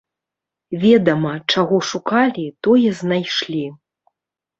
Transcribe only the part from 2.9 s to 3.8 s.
знайшлі.